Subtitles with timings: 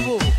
[0.00, 0.31] 装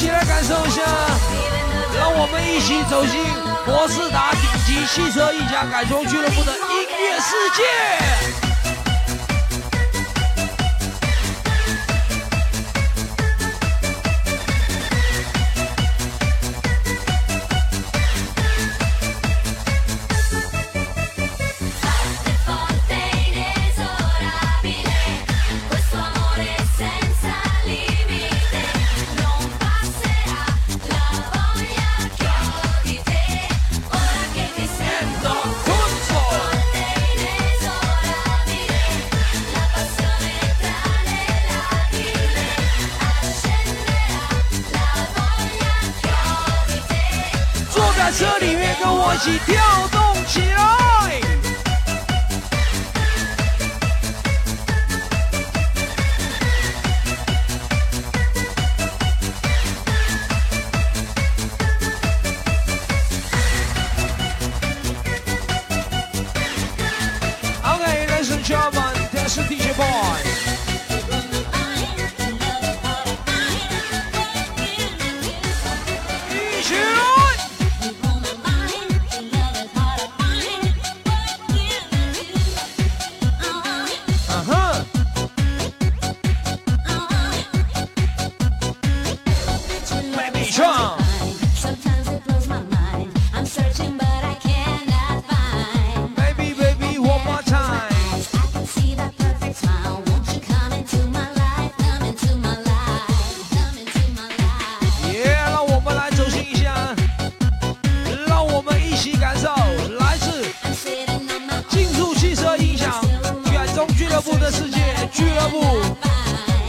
[0.00, 0.80] 一起来感受一下，
[1.94, 3.22] 让我们一起走进
[3.66, 8.39] 博士达顶级汽车一家改装俱乐部的音乐世界。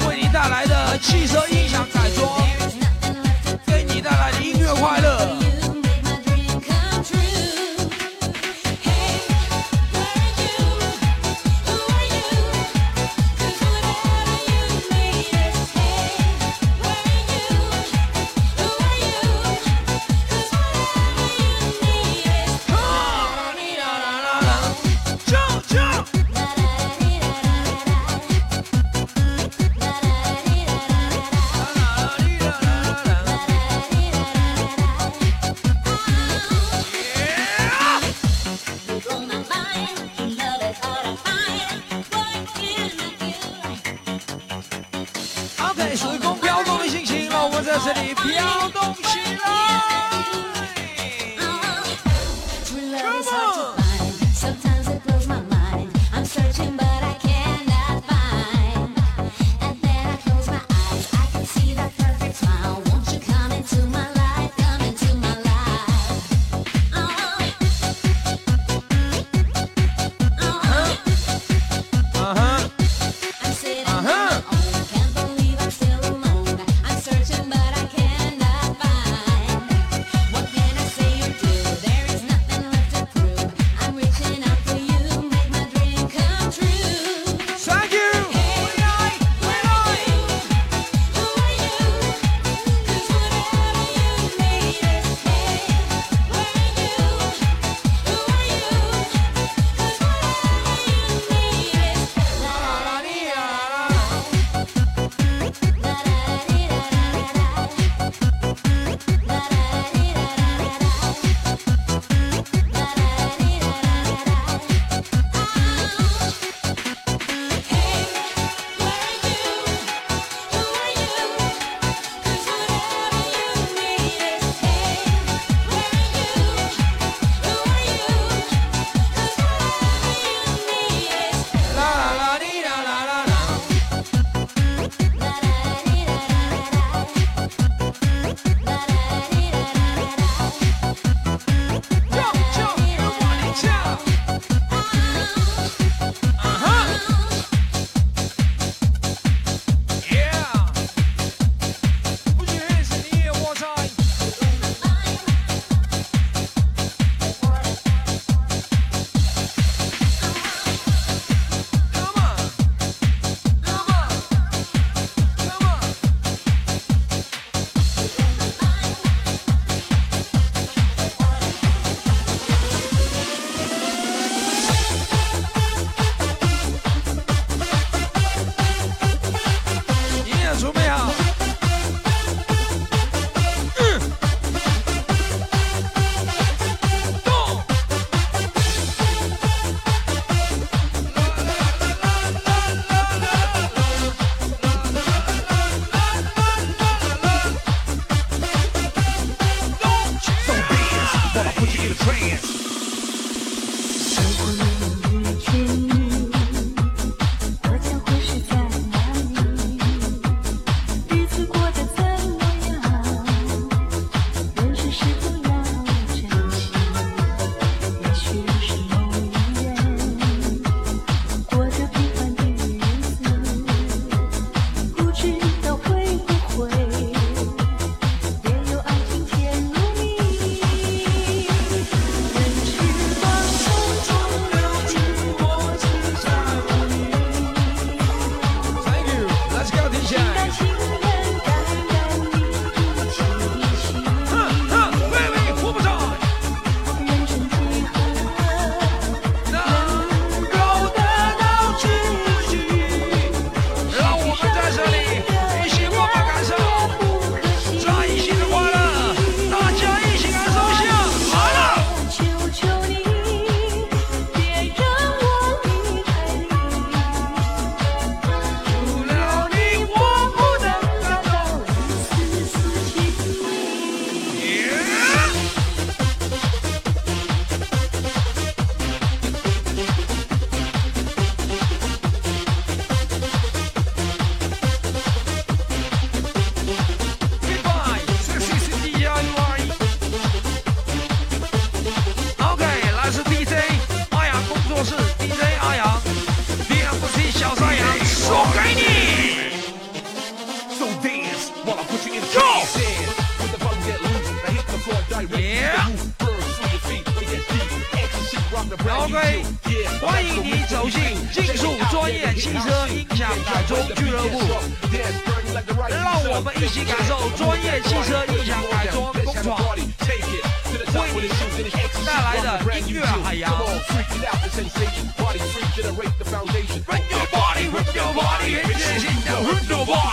[0.08, 2.01] 为你带来的汽车音响。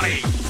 [0.08, 0.47] Three.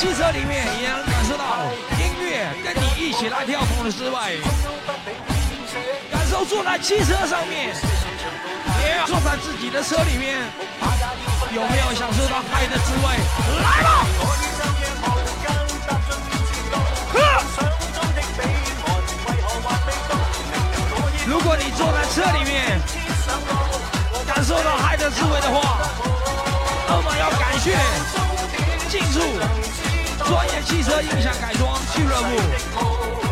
[0.00, 1.44] 汽车里面也能感受到
[1.98, 4.40] 音乐跟你一起来跳动的滋味，
[6.10, 7.74] 感受坐在汽车上面，
[9.04, 10.38] 坐在自己的车里面，
[11.52, 13.02] 有没有享受到嗨的滋味？
[13.62, 14.06] 来吧！
[21.26, 22.80] 如果你坐在车里面，
[24.26, 25.76] 感受到嗨的滋味的话，
[26.88, 27.76] 那么要感谢
[28.88, 29.89] 进入。
[30.24, 33.29] 专业汽车音响改装俱乐部。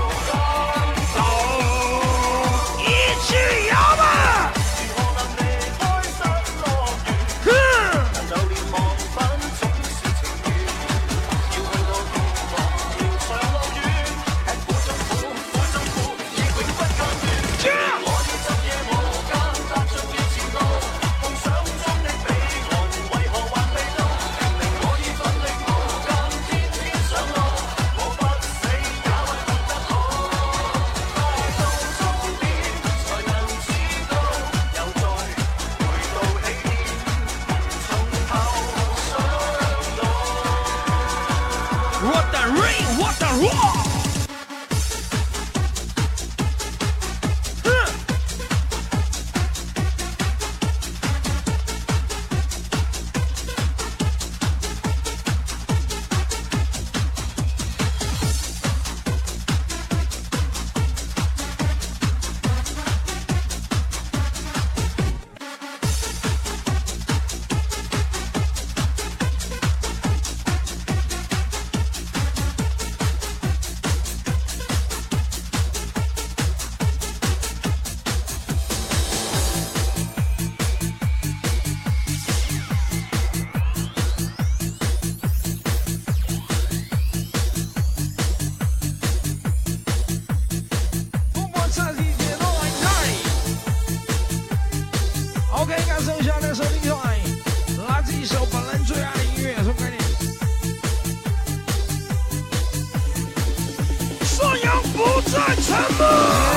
[105.58, 106.47] It's a!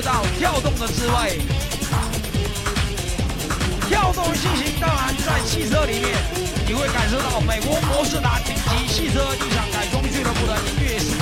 [0.00, 1.40] 到跳动的滋味，
[3.88, 4.80] 跳动心情。
[4.80, 6.16] 当然，在汽车里面，
[6.66, 11.16] 你会感受到美国摩士达顶级汽车音响改装俱乐部的音乐世界。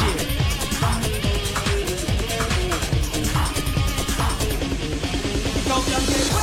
[5.69, 6.37] 高扬铁胃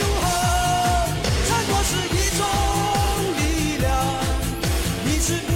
[0.00, 0.26] 怒吼，
[1.46, 2.40] 沉默是一种
[3.38, 3.86] 力量。
[5.04, 5.53] 你是。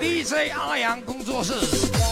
[0.00, 2.03] DJ 阿阳工作室。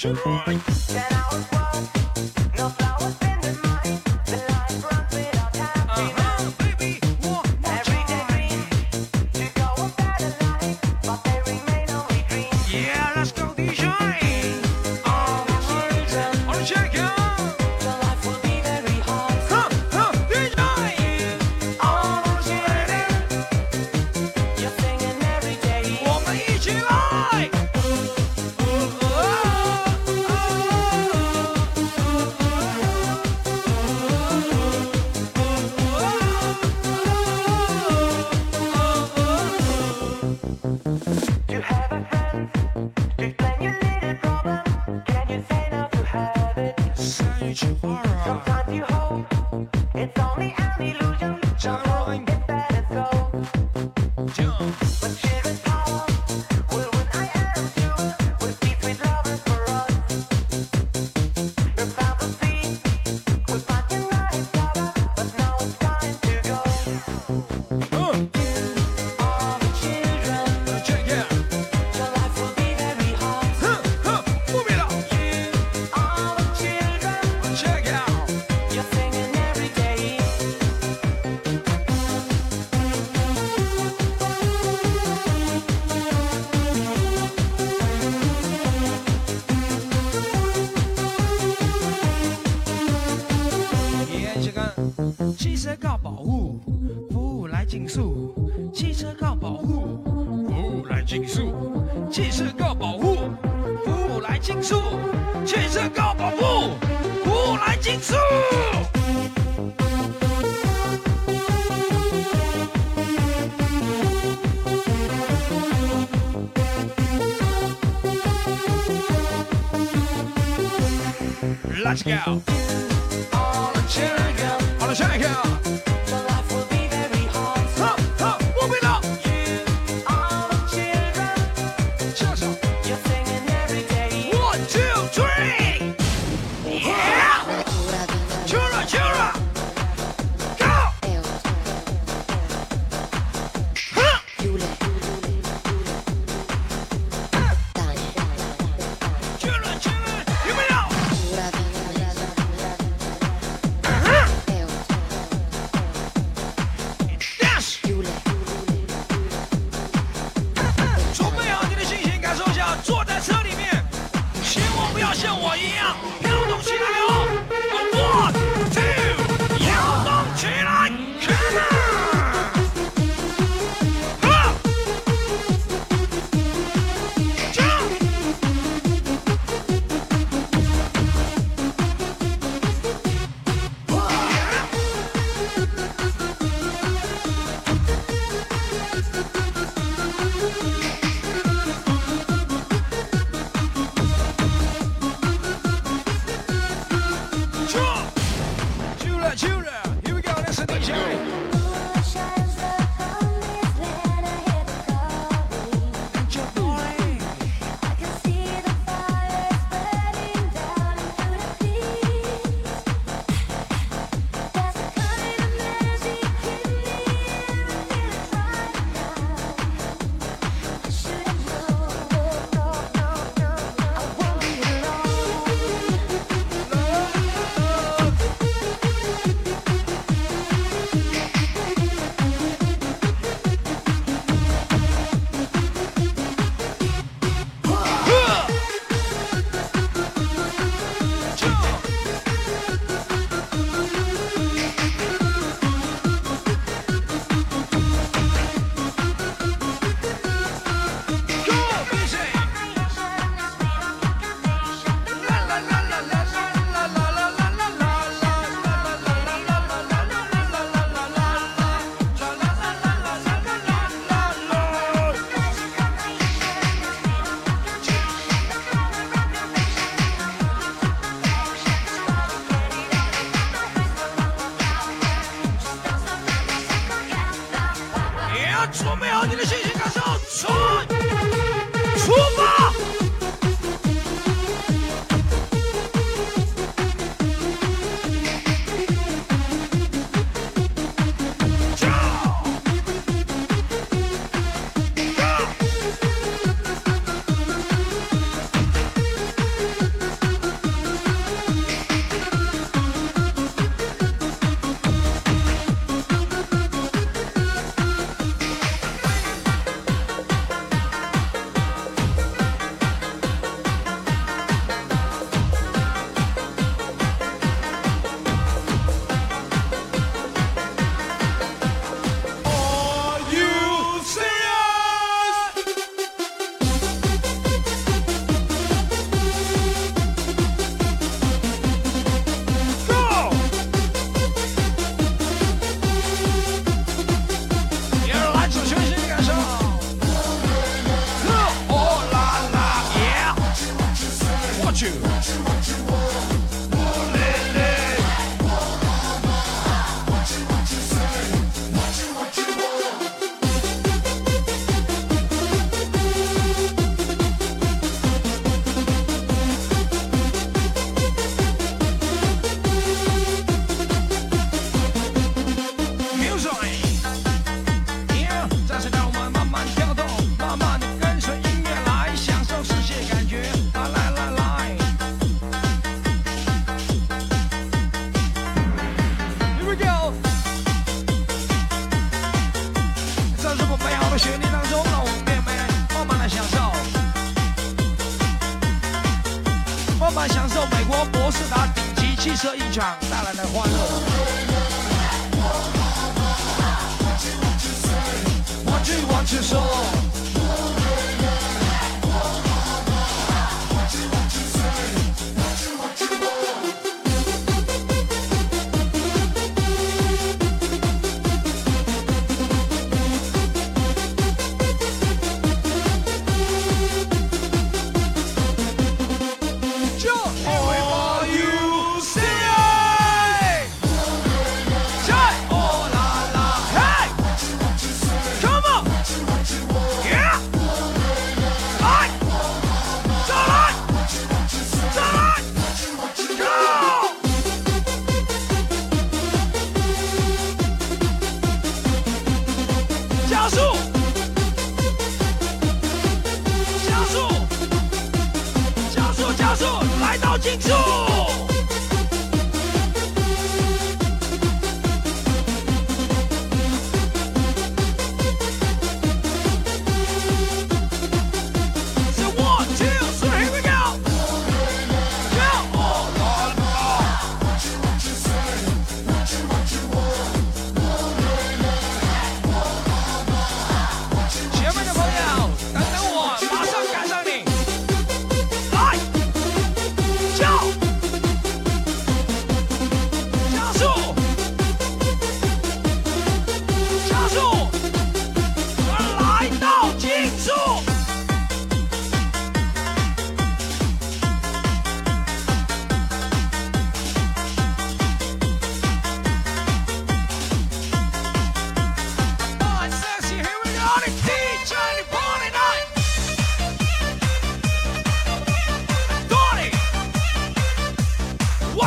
[0.00, 0.39] children.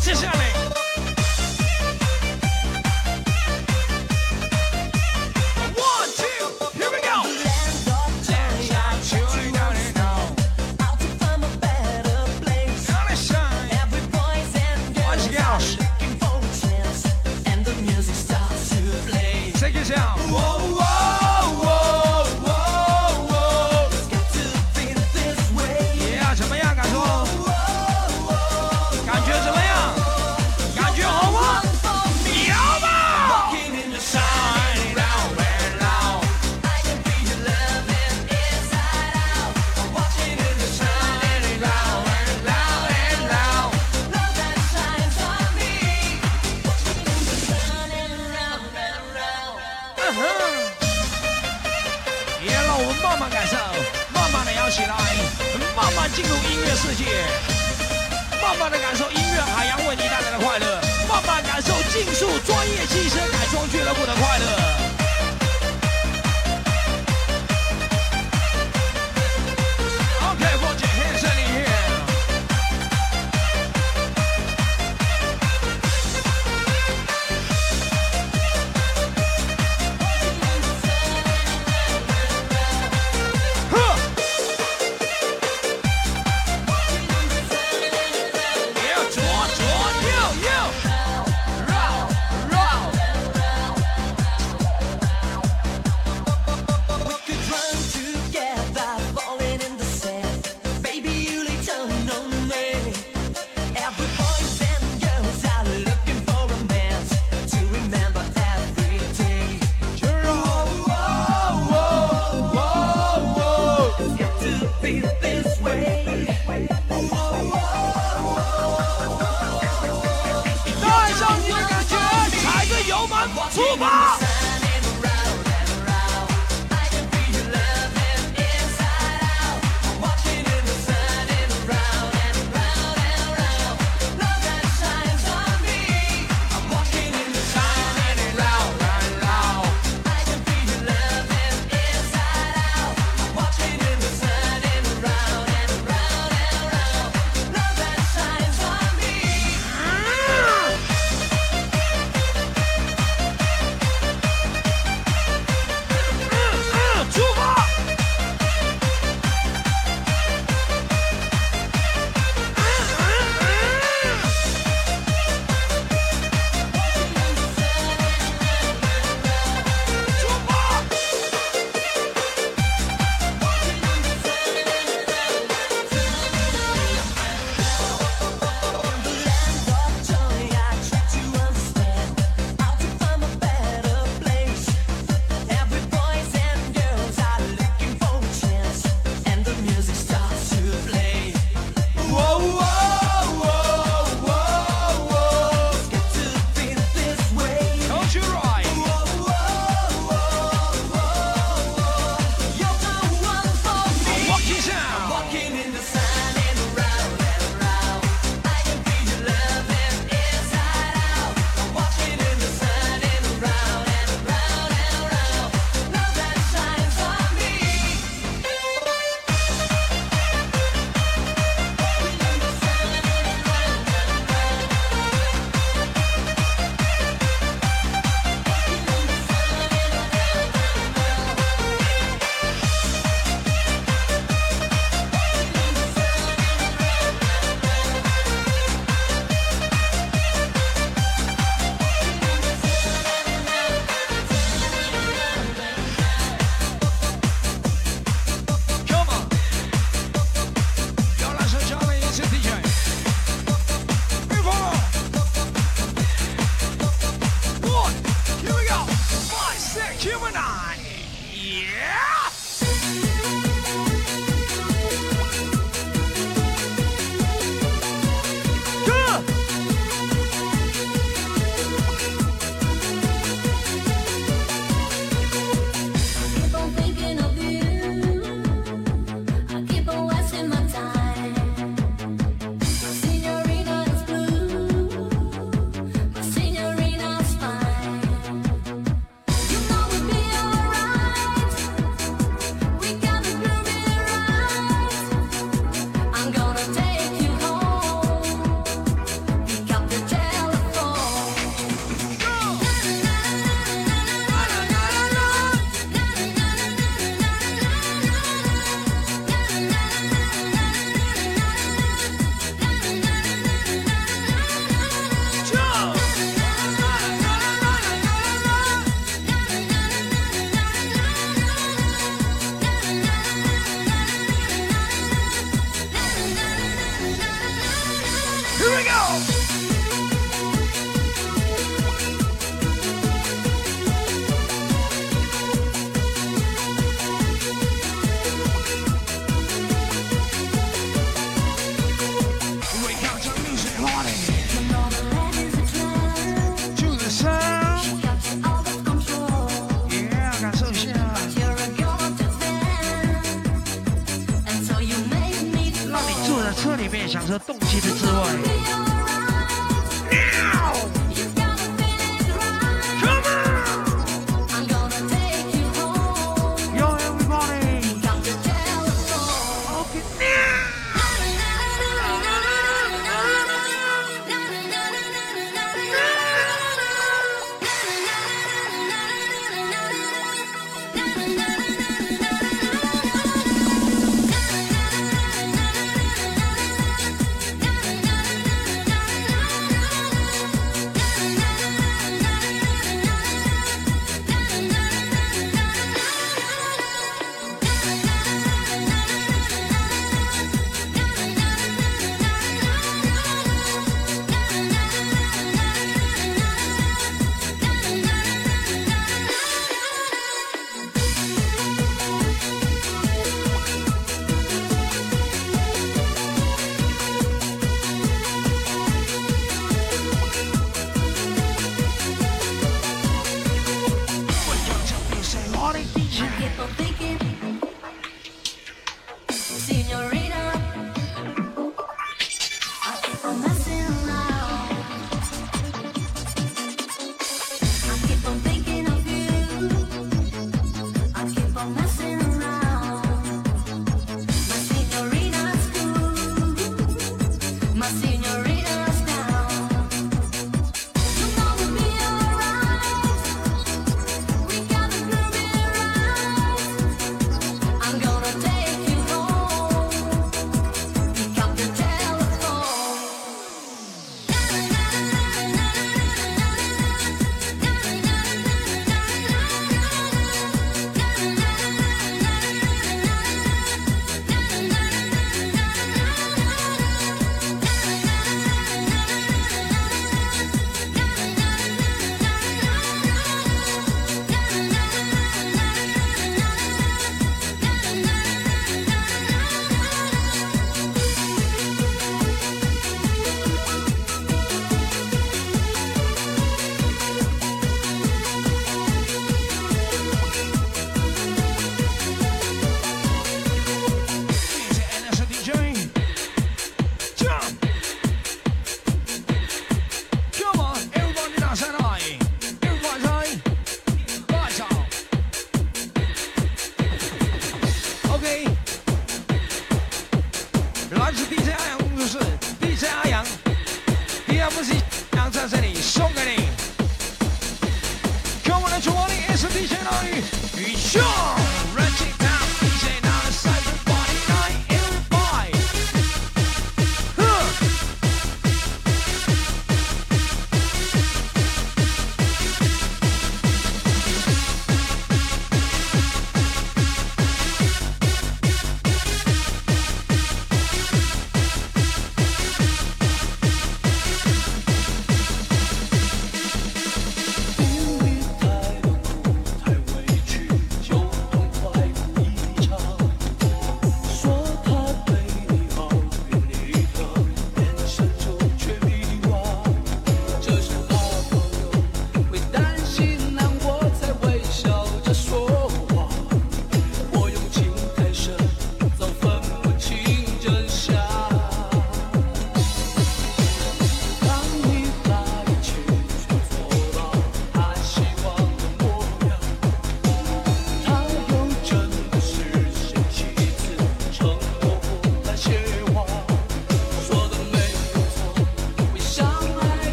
[0.00, 0.49] 接下来。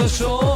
[0.00, 0.49] 的手。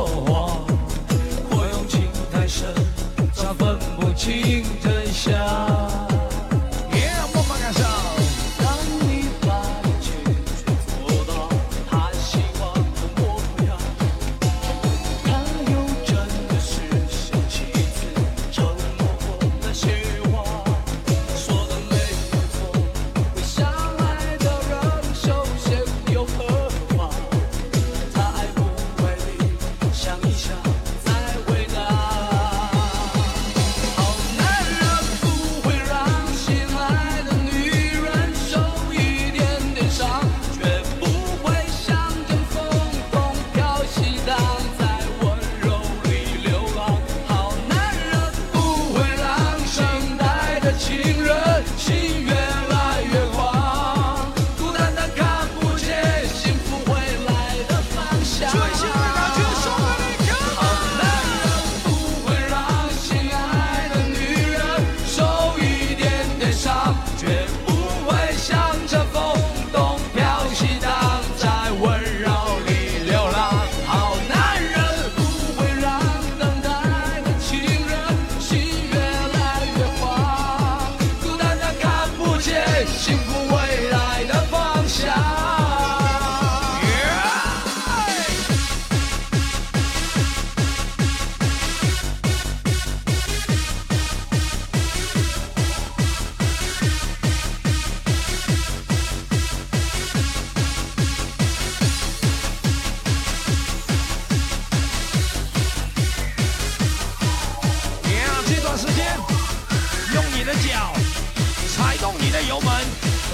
[112.54, 112.70] 我们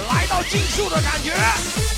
[0.08, 1.89] 来到竞速的感觉。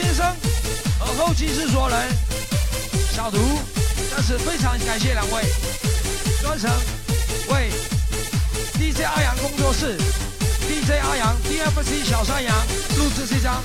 [0.00, 0.24] 先生
[1.00, 1.98] 和后期制作人
[3.12, 3.36] 小图，
[4.14, 5.42] 在此非常感谢两位，
[6.40, 6.70] 专程
[7.48, 7.68] 为
[8.74, 9.98] DJ 阿阳工作室、
[10.68, 12.56] DJ 阿阳、DFC 小山羊
[12.96, 13.60] 录制这张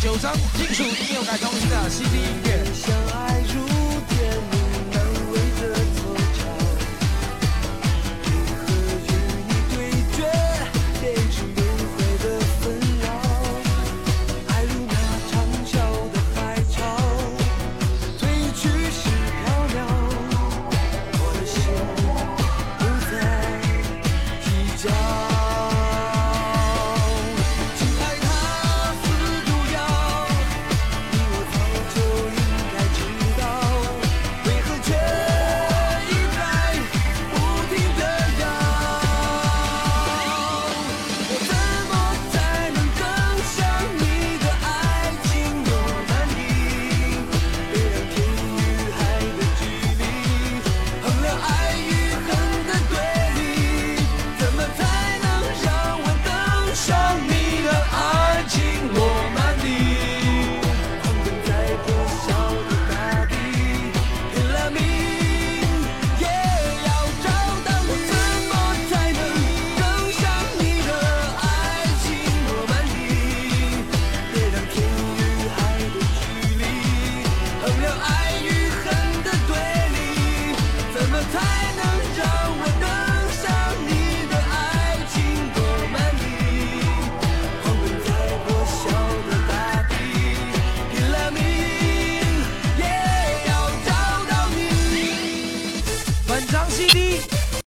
[0.00, 2.65] 九张金属音乐改装的 CD 音乐。